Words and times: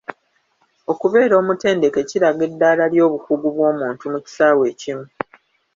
Okubeera 0.91 1.33
omutendeke 1.41 1.99
kiraga 2.09 2.41
eddalya 2.49 2.85
ly'obukugu 2.93 3.47
bw'omuntu 3.55 4.03
mu 4.13 4.19
kisaawe 4.25 4.63
ekimu. 4.71 5.05